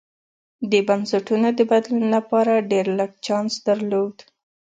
د 0.71 0.73
بنسټونو 0.87 1.47
د 1.57 1.59
بدلون 1.71 2.05
لپاره 2.15 2.65
ډېر 2.71 2.85
لږ 2.99 3.11
چانس 3.25 3.53
درلود. 3.67 4.15